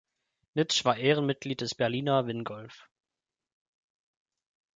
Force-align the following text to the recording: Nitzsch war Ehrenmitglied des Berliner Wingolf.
Nitzsch 0.55 0.83
war 0.83 0.97
Ehrenmitglied 0.97 1.61
des 1.61 1.75
Berliner 1.75 2.25
Wingolf. 2.25 2.89